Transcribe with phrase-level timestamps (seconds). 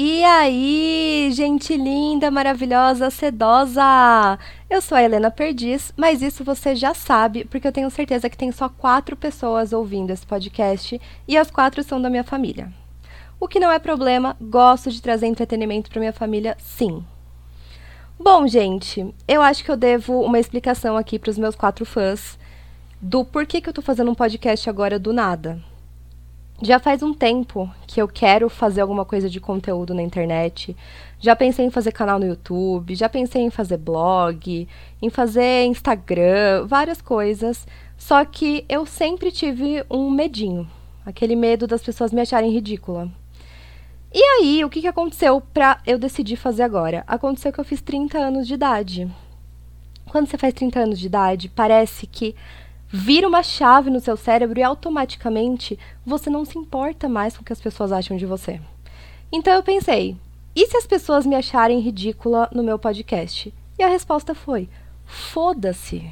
[0.00, 4.38] E aí, gente linda, maravilhosa, sedosa!
[4.70, 8.38] Eu sou a Helena Perdiz, mas isso você já sabe, porque eu tenho certeza que
[8.38, 12.72] tem só quatro pessoas ouvindo esse podcast e as quatro são da minha família.
[13.40, 17.04] O que não é problema, gosto de trazer entretenimento para minha família, sim.
[18.16, 22.38] Bom, gente, eu acho que eu devo uma explicação aqui para os meus quatro fãs
[23.02, 25.60] do porquê que eu tô fazendo um podcast agora do nada.
[26.60, 30.76] Já faz um tempo que eu quero fazer alguma coisa de conteúdo na internet.
[31.20, 34.66] Já pensei em fazer canal no YouTube, já pensei em fazer blog,
[35.00, 37.64] em fazer Instagram, várias coisas.
[37.96, 40.68] Só que eu sempre tive um medinho,
[41.06, 43.08] aquele medo das pessoas me acharem ridícula.
[44.12, 47.04] E aí, o que, que aconteceu pra eu decidir fazer agora?
[47.06, 49.08] Aconteceu que eu fiz 30 anos de idade.
[50.06, 52.34] Quando você faz 30 anos de idade, parece que
[52.88, 57.44] vira uma chave no seu cérebro e automaticamente você não se importa mais com o
[57.44, 58.60] que as pessoas acham de você.
[59.30, 60.16] Então eu pensei,
[60.56, 63.52] e se as pessoas me acharem ridícula no meu podcast?
[63.78, 64.68] E a resposta foi:
[65.04, 66.10] foda-se.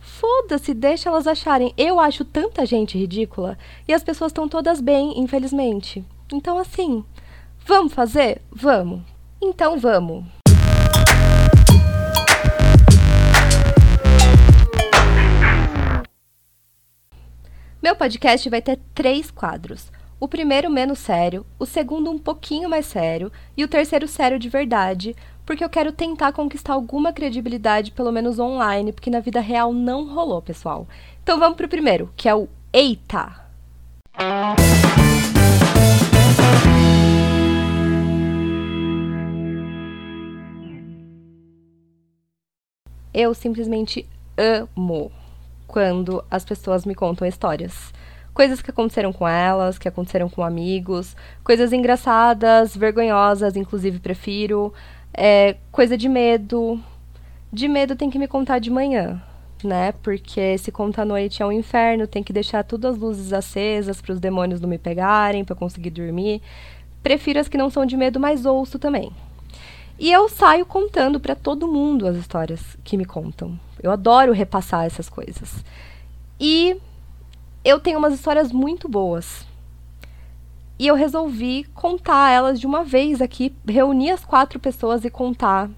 [0.00, 1.74] Foda-se, deixa elas acharem.
[1.76, 3.58] Eu acho tanta gente ridícula
[3.88, 6.04] e as pessoas estão todas bem, infelizmente.
[6.32, 7.04] Então, assim,
[7.66, 8.40] vamos fazer?
[8.50, 9.00] Vamos.
[9.42, 10.24] Então, vamos.
[17.84, 19.92] Meu podcast vai ter três quadros.
[20.18, 24.48] O primeiro menos sério, o segundo um pouquinho mais sério e o terceiro sério de
[24.48, 29.70] verdade, porque eu quero tentar conquistar alguma credibilidade, pelo menos online, porque na vida real
[29.70, 30.88] não rolou, pessoal.
[31.22, 33.44] Então vamos pro primeiro, que é o Eita!
[43.12, 45.12] Eu simplesmente amo
[45.66, 47.92] quando as pessoas me contam histórias.
[48.32, 54.72] Coisas que aconteceram com elas, que aconteceram com amigos, coisas engraçadas, vergonhosas, inclusive prefiro,
[55.12, 56.80] é, coisa de medo.
[57.52, 59.22] De medo tem que me contar de manhã,
[59.62, 59.92] né?
[60.02, 64.00] Porque se conta à noite é um inferno, tem que deixar todas as luzes acesas
[64.00, 66.42] para os demônios não me pegarem, para conseguir dormir.
[67.02, 69.12] Prefiro as que não são de medo, mas ouço também.
[69.96, 73.58] E eu saio contando para todo mundo as histórias que me contam.
[73.84, 75.62] Eu adoro repassar essas coisas.
[76.40, 76.74] E
[77.62, 79.46] eu tenho umas histórias muito boas.
[80.78, 85.68] E eu resolvi contar elas de uma vez aqui, reunir as quatro pessoas e contar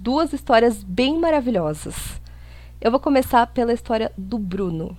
[0.00, 1.96] duas histórias bem maravilhosas.
[2.80, 4.96] Eu vou começar pela história do Bruno.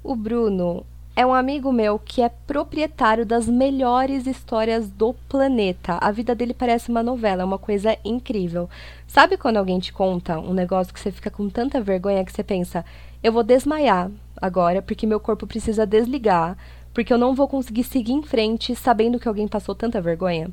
[0.00, 5.98] O Bruno é um amigo meu que é proprietário das melhores histórias do planeta.
[6.00, 8.68] A vida dele parece uma novela, é uma coisa incrível.
[9.06, 12.42] Sabe quando alguém te conta um negócio que você fica com tanta vergonha que você
[12.42, 12.82] pensa,
[13.22, 16.56] eu vou desmaiar agora porque meu corpo precisa desligar,
[16.94, 20.50] porque eu não vou conseguir seguir em frente sabendo que alguém passou tanta vergonha?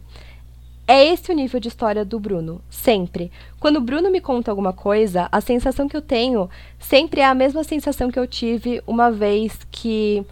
[0.92, 3.32] É esse o nível de história do Bruno, sempre.
[3.60, 7.36] Quando o Bruno me conta alguma coisa, a sensação que eu tenho sempre é a
[7.36, 10.26] mesma sensação que eu tive uma vez que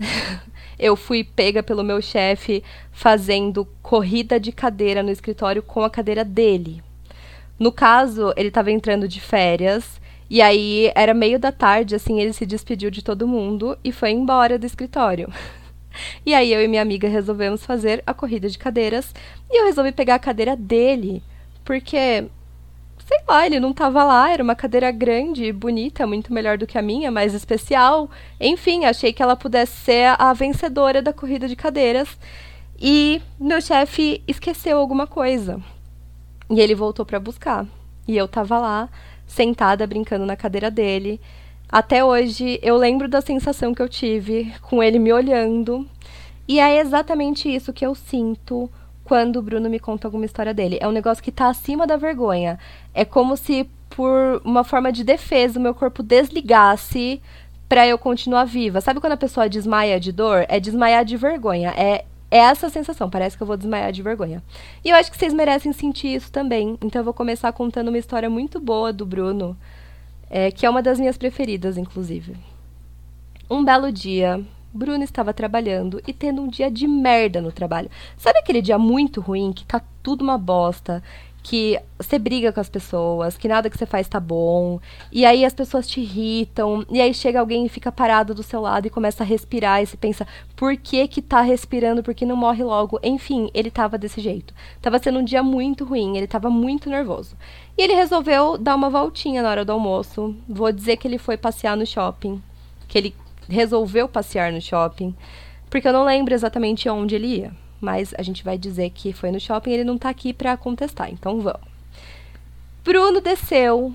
[0.78, 6.24] eu fui pega pelo meu chefe fazendo corrida de cadeira no escritório com a cadeira
[6.24, 6.82] dele.
[7.58, 12.32] No caso, ele estava entrando de férias e aí era meio da tarde, assim, ele
[12.32, 15.30] se despediu de todo mundo e foi embora do escritório.
[16.24, 19.14] E aí eu e minha amiga resolvemos fazer a corrida de cadeiras
[19.50, 21.22] e eu resolvi pegar a cadeira dele,
[21.64, 22.24] porque
[23.08, 26.76] sei lá, ele não estava lá, era uma cadeira grande, bonita, muito melhor do que
[26.76, 28.10] a minha, mais especial.
[28.38, 32.18] Enfim, achei que ela pudesse ser a vencedora da corrida de cadeiras.
[32.78, 35.58] E meu chefe esqueceu alguma coisa.
[36.50, 37.66] E ele voltou para buscar.
[38.06, 38.90] E eu estava lá,
[39.26, 41.18] sentada brincando na cadeira dele.
[41.70, 45.86] Até hoje eu lembro da sensação que eu tive com ele me olhando.
[46.46, 48.70] E é exatamente isso que eu sinto
[49.04, 50.78] quando o Bruno me conta alguma história dele.
[50.80, 52.58] É um negócio que tá acima da vergonha.
[52.94, 57.20] É como se, por uma forma de defesa, o meu corpo desligasse
[57.68, 58.80] para eu continuar viva.
[58.80, 60.46] Sabe quando a pessoa desmaia de dor?
[60.48, 61.74] É desmaiar de vergonha.
[61.76, 63.10] É, é essa sensação.
[63.10, 64.42] Parece que eu vou desmaiar de vergonha.
[64.82, 66.78] E eu acho que vocês merecem sentir isso também.
[66.82, 69.54] Então eu vou começar contando uma história muito boa do Bruno
[70.30, 72.36] é, que é uma das minhas preferidas, inclusive.
[73.50, 77.90] Um belo dia, Bruno estava trabalhando e tendo um dia de merda no trabalho.
[78.16, 81.02] Sabe aquele dia muito ruim que tá tudo uma bosta,
[81.48, 84.78] que você briga com as pessoas, que nada que você faz tá bom,
[85.10, 88.60] e aí as pessoas te irritam, e aí chega alguém e fica parado do seu
[88.60, 92.26] lado e começa a respirar, e você pensa, por que que tá respirando, por que
[92.26, 93.00] não morre logo?
[93.02, 94.52] Enfim, ele tava desse jeito.
[94.82, 97.34] Tava sendo um dia muito ruim, ele tava muito nervoso.
[97.78, 100.36] E ele resolveu dar uma voltinha na hora do almoço.
[100.46, 102.42] Vou dizer que ele foi passear no shopping,
[102.86, 103.14] que ele
[103.48, 105.16] resolveu passear no shopping,
[105.70, 109.30] porque eu não lembro exatamente onde ele ia, mas a gente vai dizer que foi
[109.30, 111.60] no shopping, ele não tá aqui para contestar, então vamos.
[112.84, 113.94] Bruno desceu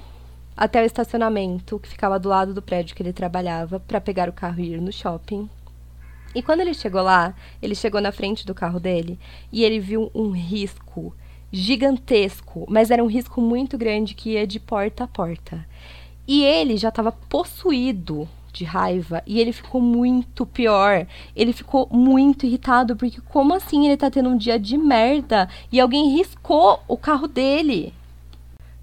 [0.55, 4.33] até o estacionamento que ficava do lado do prédio que ele trabalhava para pegar o
[4.33, 5.49] carro e ir no shopping.
[6.35, 9.19] E quando ele chegou lá, ele chegou na frente do carro dele
[9.51, 11.15] e ele viu um risco
[11.51, 15.65] gigantesco, mas era um risco muito grande que ia de porta a porta.
[16.27, 21.05] E ele já estava possuído de raiva e ele ficou muito pior.
[21.35, 25.79] Ele ficou muito irritado porque como assim ele tá tendo um dia de merda e
[25.79, 27.93] alguém riscou o carro dele?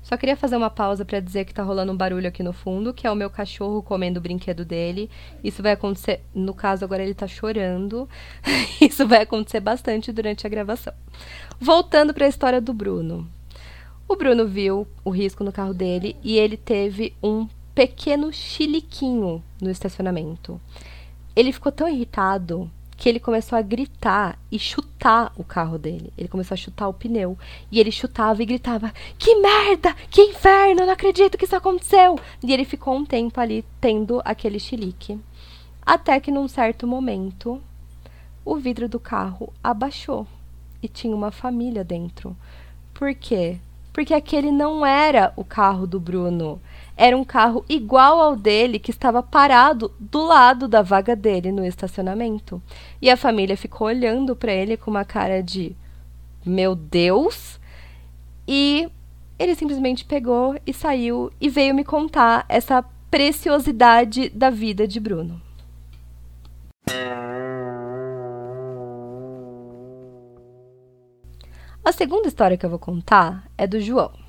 [0.03, 2.93] Só queria fazer uma pausa para dizer que tá rolando um barulho aqui no fundo,
[2.93, 5.09] que é o meu cachorro comendo o brinquedo dele.
[5.45, 8.09] Isso vai acontecer, no caso agora ele tá chorando.
[8.83, 10.93] Isso vai acontecer bastante durante a gravação.
[11.61, 13.29] Voltando para a história do Bruno.
[14.09, 19.71] O Bruno viu o risco no carro dele e ele teve um pequeno chiliquinho no
[19.71, 20.61] estacionamento.
[21.35, 22.71] Ele ficou tão irritado
[23.01, 26.13] que ele começou a gritar e chutar o carro dele.
[26.19, 27.39] Ele começou a chutar o pneu.
[27.73, 29.95] E ele chutava e gritava: Que merda!
[30.11, 30.85] Que inferno!
[30.85, 32.19] Não acredito que isso aconteceu!
[32.43, 35.19] E ele ficou um tempo ali tendo aquele chilique.
[35.85, 37.63] Até que num certo momento,
[38.45, 40.27] o vidro do carro abaixou
[40.83, 42.37] e tinha uma família dentro.
[42.93, 43.59] Por quê?
[43.95, 46.61] Porque aquele não era o carro do Bruno
[47.01, 51.65] era um carro igual ao dele que estava parado do lado da vaga dele no
[51.65, 52.61] estacionamento.
[53.01, 55.75] E a família ficou olhando para ele com uma cara de
[56.45, 57.59] meu Deus.
[58.47, 58.87] E
[59.39, 65.41] ele simplesmente pegou e saiu e veio me contar essa preciosidade da vida de Bruno.
[71.83, 74.20] A segunda história que eu vou contar é do João.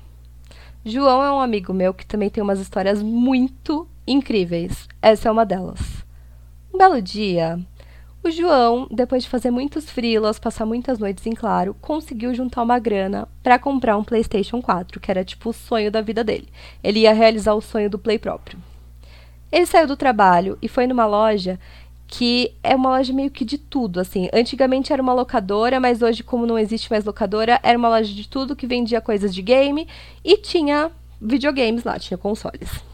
[0.84, 4.88] João é um amigo meu que também tem umas histórias muito incríveis.
[5.00, 5.80] Essa é uma delas.
[6.74, 7.60] Um belo dia,
[8.24, 12.80] o João, depois de fazer muitos frilas, passar muitas noites em claro, conseguiu juntar uma
[12.80, 16.48] grana para comprar um PlayStation 4, que era tipo o sonho da vida dele.
[16.82, 18.58] Ele ia realizar o sonho do Play próprio.
[19.52, 21.60] Ele saiu do trabalho e foi numa loja
[22.12, 24.28] que é uma loja meio que de tudo, assim.
[24.34, 28.28] Antigamente era uma locadora, mas hoje, como não existe mais locadora, era uma loja de
[28.28, 29.88] tudo que vendia coisas de game
[30.22, 32.84] e tinha videogames lá, tinha consoles.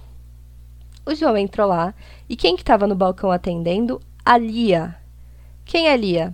[1.05, 1.93] O João entrou lá
[2.29, 4.01] e quem que estava no balcão atendendo?
[4.25, 4.95] A Lia.
[5.65, 6.33] Quem é Lia?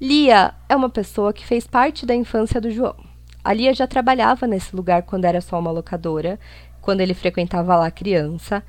[0.00, 2.96] Lia é uma pessoa que fez parte da infância do João.
[3.44, 6.40] A Lia já trabalhava nesse lugar quando era só uma locadora,
[6.80, 8.64] quando ele frequentava lá criança.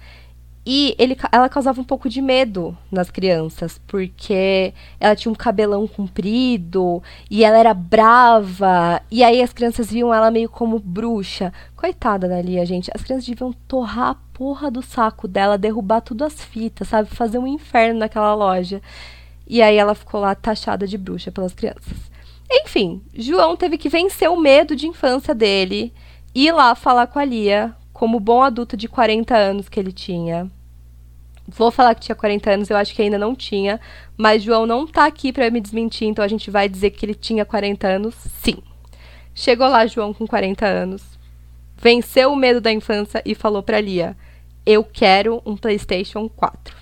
[0.66, 5.86] E ele, ela causava um pouco de medo nas crianças, porque ela tinha um cabelão
[5.88, 9.02] comprido e ela era brava.
[9.12, 11.52] E aí as crianças viam ela meio como bruxa.
[11.76, 12.90] Coitada da Lia, gente.
[12.96, 17.10] As crianças deviam torrar a porra do saco dela, derrubar tudo as fitas, sabe?
[17.10, 18.82] Fazer um inferno naquela loja.
[19.46, 22.14] E aí ela ficou lá taxada de bruxa pelas crianças.
[22.50, 25.94] Enfim, João teve que vencer o medo de infância dele,
[26.34, 30.52] ir lá falar com a Lia como bom adulto de 40 anos que ele tinha.
[31.48, 33.80] Vou falar que tinha 40 anos, eu acho que ainda não tinha,
[34.18, 37.16] mas João não tá aqui para me desmentir, então a gente vai dizer que ele
[37.16, 38.58] tinha 40 anos, sim.
[39.34, 41.02] Chegou lá João com 40 anos,
[41.78, 44.18] venceu o medo da infância e falou para Lia:
[44.66, 46.76] "Eu quero um PlayStation 4".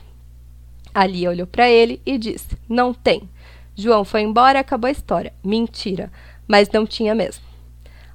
[0.92, 3.30] A Lia olhou para ele e disse: "Não tem".
[3.76, 5.32] João foi embora, acabou a história.
[5.44, 6.12] Mentira,
[6.48, 7.44] mas não tinha mesmo.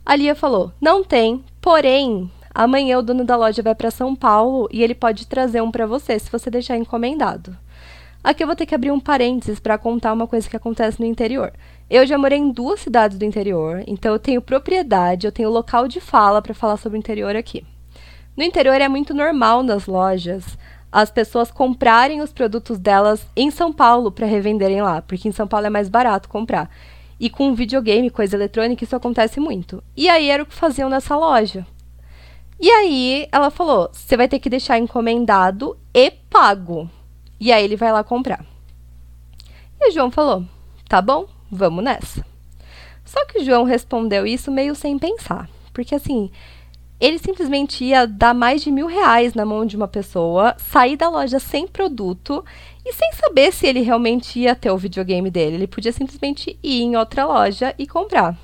[0.05, 4.67] A Lia falou: "Não tem, porém Amanhã o dono da loja vai para São Paulo
[4.73, 7.55] e ele pode trazer um para você se você deixar encomendado.
[8.25, 11.05] Aqui eu vou ter que abrir um parênteses para contar uma coisa que acontece no
[11.05, 11.53] interior.
[11.91, 15.87] Eu já morei em duas cidades do interior, então eu tenho propriedade, eu tenho local
[15.87, 17.63] de fala para falar sobre o interior aqui.
[18.35, 20.57] No interior é muito normal nas lojas
[20.91, 25.47] as pessoas comprarem os produtos delas em São Paulo para revenderem lá, porque em São
[25.47, 26.71] Paulo é mais barato comprar.
[27.21, 29.85] E com videogame, coisa eletrônica, isso acontece muito.
[29.95, 31.67] E aí era o que faziam nessa loja.
[32.59, 36.91] E aí ela falou: você vai ter que deixar encomendado e pago.
[37.39, 38.45] E aí ele vai lá comprar.
[39.81, 40.45] E o João falou:
[40.89, 42.25] tá bom, vamos nessa.
[43.05, 45.49] Só que o João respondeu isso meio sem pensar.
[45.73, 46.31] Porque assim,
[46.99, 51.11] ele simplesmente ia dar mais de mil reais na mão de uma pessoa, sair da
[51.11, 52.45] loja sem produto
[52.85, 55.57] e sem saber se ele realmente ia ter o videogame dele.
[55.57, 58.37] Ele podia simplesmente ir em outra loja e comprar.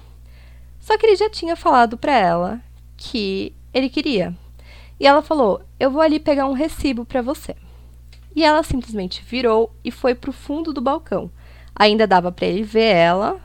[0.78, 2.60] Só que ele já tinha falado para ela
[2.96, 4.34] que ele queria.
[4.98, 7.56] E ela falou: Eu vou ali pegar um recibo para você.
[8.34, 11.30] E ela simplesmente virou e foi pro fundo do balcão.
[11.74, 13.40] Ainda dava para ele ver ela.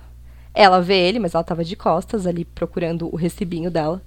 [0.53, 4.01] Ela vê ele, mas ela estava de costas ali procurando o recibinho dela.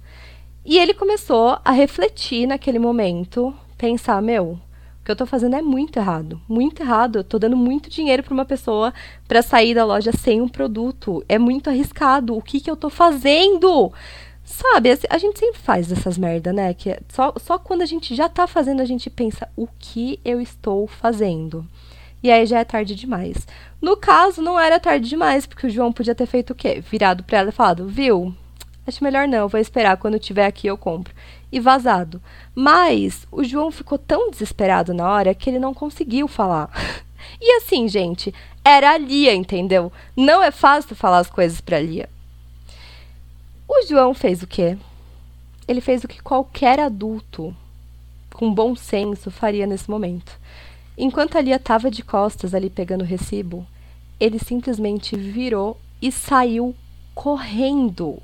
[0.65, 4.59] E ele começou a refletir naquele momento, pensar: meu,
[5.01, 6.39] O que eu tô fazendo é muito errado.
[6.47, 7.17] Muito errado.
[7.17, 8.93] Eu tô dando muito dinheiro para uma pessoa
[9.27, 11.23] para sair da loja sem um produto.
[11.27, 12.35] É muito arriscado.
[12.37, 13.91] O que que eu tô fazendo?
[14.43, 16.73] Sabe, a gente sempre faz essas merda, né?
[16.73, 20.19] Que é só, só quando a gente já tá fazendo, a gente pensa, o que
[20.25, 21.65] eu estou fazendo?
[22.23, 23.47] E aí já é tarde demais.
[23.81, 26.79] No caso, não era tarde demais, porque o João podia ter feito o quê?
[26.81, 28.33] Virado pra ela e falado, viu?
[28.85, 31.13] Acho melhor não, vou esperar, quando tiver aqui eu compro.
[31.51, 32.21] E vazado.
[32.53, 36.69] Mas o João ficou tão desesperado na hora que ele não conseguiu falar.
[37.39, 38.33] E assim, gente,
[38.63, 39.91] era a Lia, entendeu?
[40.15, 42.09] Não é fácil falar as coisas pra Lia.
[43.73, 44.77] O João fez o quê?
[45.65, 47.55] Ele fez o que qualquer adulto
[48.33, 50.37] com bom senso faria nesse momento.
[50.97, 53.65] Enquanto a Lia estava de costas ali pegando o recibo,
[54.19, 56.75] ele simplesmente virou e saiu
[57.15, 58.21] correndo.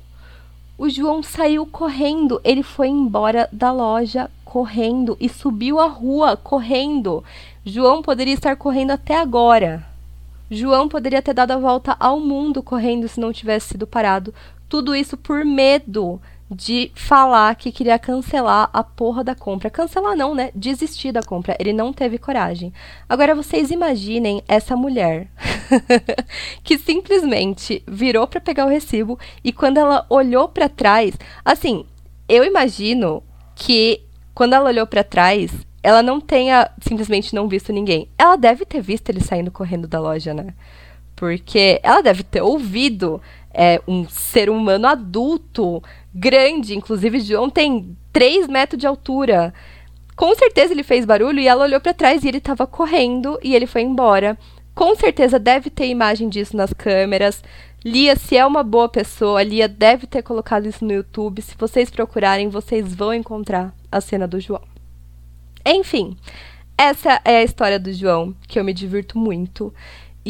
[0.76, 7.24] O João saiu correndo, ele foi embora da loja correndo e subiu a rua correndo.
[7.64, 9.82] João poderia estar correndo até agora.
[10.50, 14.34] João poderia ter dado a volta ao mundo correndo se não tivesse sido parado.
[14.68, 16.20] Tudo isso por medo
[16.50, 19.68] de falar que queria cancelar a porra da compra.
[19.68, 20.50] Cancelar não, né?
[20.54, 21.56] Desistir da compra.
[21.58, 22.72] Ele não teve coragem.
[23.08, 25.28] Agora vocês imaginem essa mulher
[26.64, 31.84] que simplesmente virou para pegar o recibo e quando ela olhou para trás, assim,
[32.28, 33.22] eu imagino
[33.54, 34.02] que
[34.34, 35.50] quando ela olhou para trás,
[35.82, 38.08] ela não tenha simplesmente não visto ninguém.
[38.16, 40.54] Ela deve ter visto ele saindo correndo da loja, né?
[41.18, 43.20] Porque ela deve ter ouvido
[43.52, 45.82] é, um ser humano adulto
[46.14, 49.52] grande, inclusive João tem 3 metros de altura.
[50.14, 53.52] Com certeza ele fez barulho e ela olhou para trás e ele estava correndo e
[53.52, 54.38] ele foi embora.
[54.76, 57.42] Com certeza deve ter imagem disso nas câmeras.
[57.84, 61.42] Lia, se é uma boa pessoa, Lia deve ter colocado isso no YouTube.
[61.42, 64.62] Se vocês procurarem, vocês vão encontrar a cena do João.
[65.66, 66.16] Enfim,
[66.76, 69.74] essa é a história do João, que eu me divirto muito.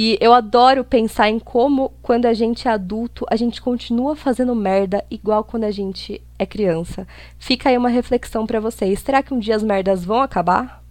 [0.01, 4.55] E eu adoro pensar em como, quando a gente é adulto, a gente continua fazendo
[4.55, 7.05] merda igual quando a gente é criança.
[7.37, 9.01] Fica aí uma reflexão para vocês.
[9.01, 10.85] Será que um dia as merdas vão acabar?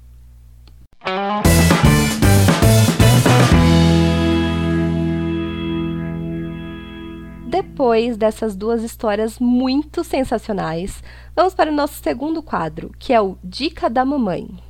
[7.48, 11.02] Depois dessas duas histórias muito sensacionais,
[11.34, 14.67] vamos para o nosso segundo quadro, que é o Dica da Mamãe.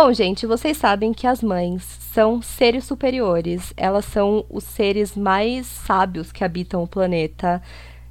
[0.00, 3.74] Bom, gente, vocês sabem que as mães são seres superiores.
[3.76, 7.60] Elas são os seres mais sábios que habitam o planeta.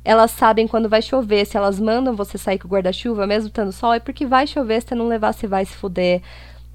[0.04, 1.46] Elas sabem quando vai chover.
[1.46, 4.82] Se elas mandam você sair com o guarda-chuva, mesmo estando sol, é porque vai chover.
[4.82, 6.22] Se não levar, você vai se fuder.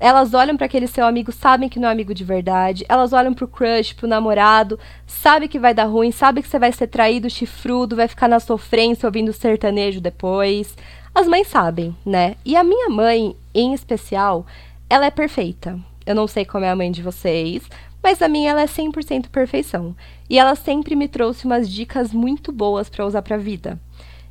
[0.00, 2.87] Elas olham para aquele seu amigo, sabem que não é amigo de verdade.
[2.88, 6.73] Elas olham pro crush, pro namorado, sabe que vai dar ruim, sabe que você vai
[6.73, 10.75] ser traído, chifrudo, vai ficar na sofrência ouvindo sertanejo depois.
[11.14, 12.37] As mães sabem, né?
[12.47, 14.47] E a minha mãe, em especial,
[14.92, 15.80] ela é perfeita.
[16.04, 17.62] Eu não sei como é a mãe de vocês,
[18.02, 19.96] mas a minha ela é 100% perfeição.
[20.28, 23.80] E ela sempre me trouxe umas dicas muito boas para usar para a vida.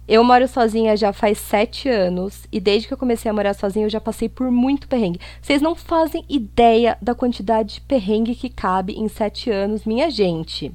[0.07, 3.87] Eu moro sozinha já faz sete anos e desde que eu comecei a morar sozinha
[3.87, 5.19] eu já passei por muito perrengue.
[5.41, 10.71] Vocês não fazem ideia da quantidade de perrengue que cabe em sete anos, minha gente.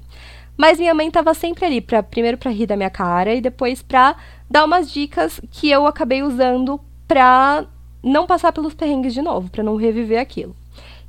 [0.57, 3.83] Mas minha mãe estava sempre ali, pra, primeiro para rir da minha cara e depois
[3.83, 4.17] para
[4.51, 7.67] dar umas dicas que eu acabei usando para
[8.03, 10.55] não passar pelos perrengues de novo, para não reviver aquilo.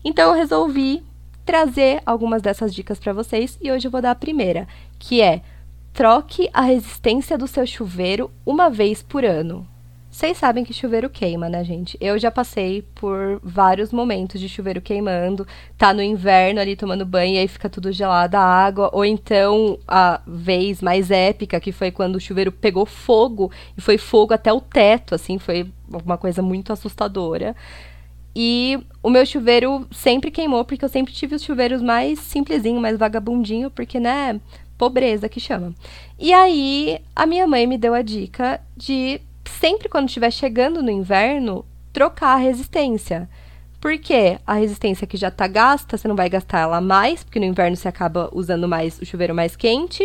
[0.03, 1.03] Então eu resolvi
[1.45, 4.67] trazer algumas dessas dicas para vocês e hoje eu vou dar a primeira,
[4.99, 5.41] que é
[5.93, 9.67] troque a resistência do seu chuveiro uma vez por ano.
[10.17, 11.95] Vocês sabem que chuveiro queima, né, gente?
[12.01, 15.45] Eu já passei por vários momentos de chuveiro queimando.
[15.77, 18.89] Tá no inverno ali tomando banho e aí fica tudo gelado a água.
[18.93, 23.99] Ou então a vez mais épica, que foi quando o chuveiro pegou fogo e foi
[23.99, 27.55] fogo até o teto, assim, foi uma coisa muito assustadora.
[28.35, 32.97] E o meu chuveiro sempre queimou, porque eu sempre tive os chuveiros mais simplesinho, mais
[32.97, 34.41] vagabundinho, porque, né,
[34.79, 35.75] pobreza que chama.
[36.17, 40.91] E aí, a minha mãe me deu a dica de sempre quando estiver chegando no
[40.91, 43.29] inverno, trocar a resistência.
[43.79, 47.45] Porque a resistência que já está gasta, você não vai gastar ela mais, porque no
[47.45, 50.03] inverno você acaba usando mais o chuveiro mais quente.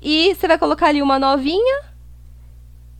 [0.00, 1.82] E você vai colocar ali uma novinha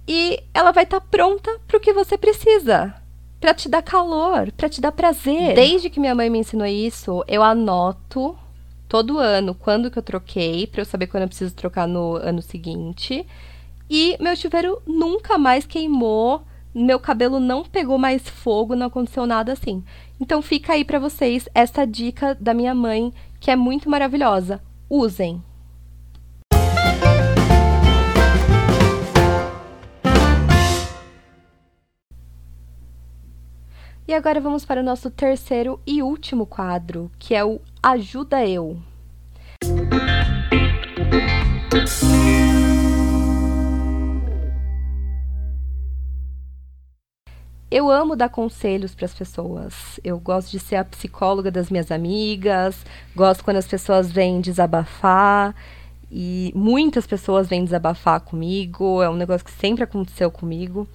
[0.07, 2.95] e ela vai estar tá pronta para o que você precisa.
[3.39, 5.55] Para te dar calor, para te dar prazer.
[5.55, 8.37] Desde que minha mãe me ensinou isso, eu anoto
[8.89, 12.41] todo ano quando que eu troquei, para eu saber quando eu preciso trocar no ano
[12.41, 13.27] seguinte.
[13.91, 16.43] E meu chuveiro nunca mais queimou,
[16.75, 19.83] meu cabelo não pegou mais fogo, não aconteceu nada assim.
[20.21, 24.63] Então fica aí para vocês essa dica da minha mãe, que é muito maravilhosa.
[24.91, 25.43] Usem.
[34.07, 38.79] E agora vamos para o nosso terceiro e último quadro, que é o Ajuda Eu.
[47.79, 50.01] Eu amo dar conselhos para as pessoas.
[50.03, 55.55] Eu gosto de ser a psicóloga das minhas amigas, gosto quando as pessoas vêm desabafar.
[56.11, 60.89] E muitas pessoas vêm desabafar comigo, é um negócio que sempre aconteceu comigo.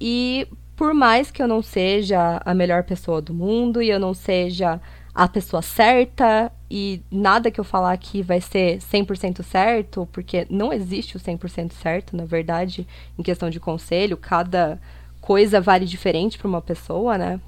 [0.00, 4.14] E por mais que eu não seja a melhor pessoa do mundo e eu não
[4.14, 4.80] seja
[5.12, 10.72] a pessoa certa e nada que eu falar aqui vai ser 100% certo, porque não
[10.72, 12.86] existe o 100% certo, na verdade,
[13.18, 14.80] em questão de conselho, cada
[15.24, 17.40] coisa vale diferente para uma pessoa, né?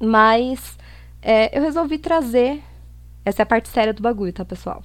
[0.00, 0.76] Mas
[1.22, 2.60] é, eu resolvi trazer.
[3.24, 4.82] Essa é a parte séria do bagulho, tá, pessoal?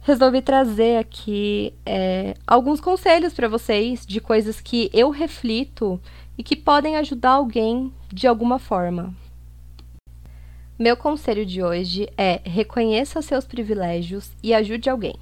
[0.00, 6.00] Resolvi trazer aqui é, alguns conselhos para vocês de coisas que eu reflito
[6.38, 9.14] e que podem ajudar alguém de alguma forma.
[10.78, 15.16] Meu conselho de hoje é reconheça seus privilégios e ajude alguém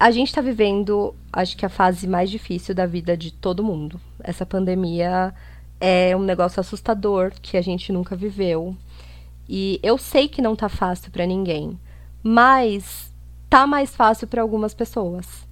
[0.00, 4.00] a gente está vivendo, acho que a fase mais difícil da vida de todo mundo.
[4.24, 5.34] Essa pandemia
[5.78, 8.74] é um negócio assustador que a gente nunca viveu.
[9.46, 11.78] E eu sei que não tá fácil para ninguém,
[12.22, 13.12] mas
[13.50, 15.46] tá mais fácil para algumas pessoas.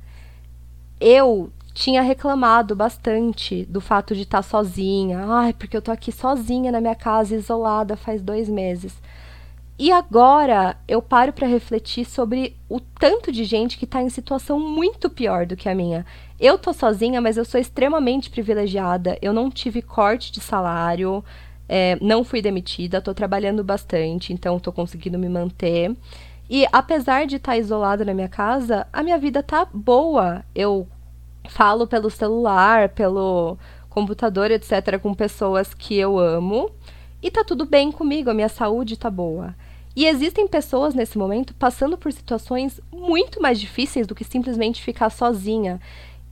[0.99, 5.26] Eu tinha reclamado bastante do fato de estar tá sozinha.
[5.28, 8.97] Ai, porque eu tô aqui sozinha na minha casa, isolada faz dois meses.
[9.78, 14.58] E agora eu paro para refletir sobre o tanto de gente que está em situação
[14.58, 16.04] muito pior do que a minha.
[16.40, 19.16] Eu tô sozinha, mas eu sou extremamente privilegiada.
[19.23, 21.25] Eu não tive corte de salário,
[21.68, 25.94] é, não fui demitida, estou trabalhando bastante, então estou conseguindo me manter.
[26.50, 30.44] E apesar de estar tá isolada na minha casa, a minha vida tá boa.
[30.56, 30.88] Eu
[31.49, 33.56] falo pelo celular, pelo
[33.88, 36.68] computador, etc., com pessoas que eu amo.
[37.22, 39.55] E tá tudo bem comigo, a minha saúde tá boa.
[39.96, 45.11] E existem pessoas nesse momento passando por situações muito mais difíceis do que simplesmente ficar
[45.11, 45.81] sozinha.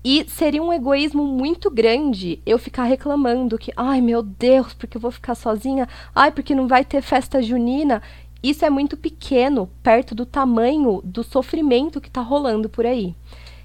[0.05, 5.01] E seria um egoísmo muito grande eu ficar reclamando que, ai meu Deus, porque eu
[5.01, 5.89] vou ficar sozinha?
[6.15, 8.01] Ai, porque não vai ter festa junina?
[8.41, 13.17] Isso é muito pequeno perto do tamanho do sofrimento que está rolando por aí.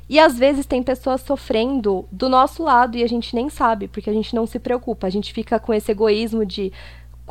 [0.10, 4.10] E às vezes tem pessoas sofrendo do nosso lado e a gente nem sabe, porque
[4.10, 5.06] a gente não se preocupa.
[5.06, 6.73] A gente fica com esse egoísmo de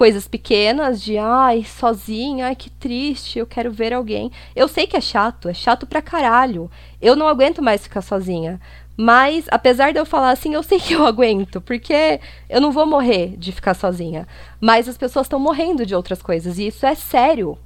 [0.01, 4.33] coisas pequenas de ai, sozinha, ai que triste, eu quero ver alguém.
[4.57, 6.71] Eu sei que é chato, é chato pra caralho.
[7.03, 8.59] Eu não aguento mais ficar sozinha.
[8.97, 12.87] Mas, apesar de eu falar assim, eu sei que eu aguento, porque eu não vou
[12.87, 14.27] morrer de ficar sozinha.
[14.59, 17.59] Mas as pessoas estão morrendo de outras coisas, e isso é sério.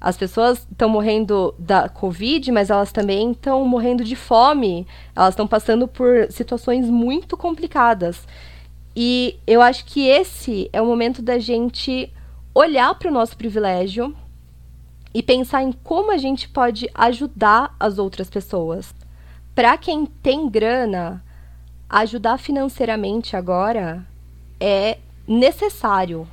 [0.00, 4.86] As pessoas estão morrendo da Covid, mas elas também estão morrendo de fome.
[5.16, 8.24] Elas estão passando por situações muito complicadas.
[8.94, 12.12] E eu acho que esse é o momento da gente
[12.54, 14.14] olhar para o nosso privilégio
[15.14, 18.94] e pensar em como a gente pode ajudar as outras pessoas.
[19.54, 21.22] Para quem tem grana,
[21.88, 24.06] ajudar financeiramente agora
[24.58, 26.26] é necessário.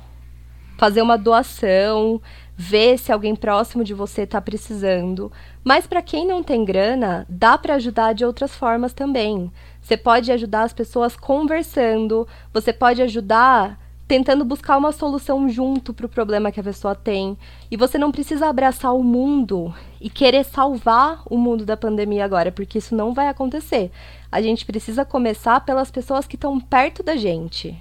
[0.78, 2.20] Fazer uma doação,
[2.56, 5.30] ver se alguém próximo de você está precisando.
[5.62, 9.52] Mas para quem não tem grana, dá para ajudar de outras formas também.
[9.82, 13.78] Você pode ajudar as pessoas conversando, você pode ajudar
[14.10, 17.38] tentando buscar uma solução junto para o problema que a pessoa tem.
[17.70, 22.50] E você não precisa abraçar o mundo e querer salvar o mundo da pandemia agora,
[22.50, 23.92] porque isso não vai acontecer.
[24.30, 27.80] A gente precisa começar pelas pessoas que estão perto da gente.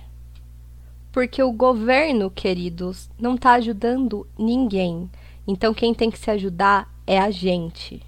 [1.11, 5.09] Porque o governo, queridos, não está ajudando ninguém.
[5.47, 8.03] Então quem tem que se ajudar é a gente.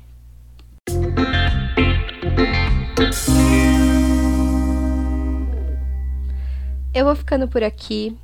[6.93, 8.17] Eu vou ficando por aqui.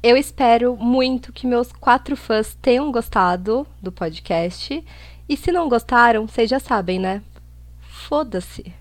[0.00, 4.84] Eu espero muito que meus quatro fãs tenham gostado do podcast.
[5.28, 7.22] E se não gostaram, vocês já sabem, né?
[7.80, 8.72] Foda-se.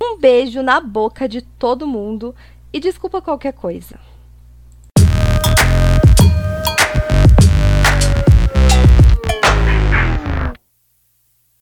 [0.00, 2.32] Um beijo na boca de todo mundo
[2.72, 3.98] e desculpa qualquer coisa.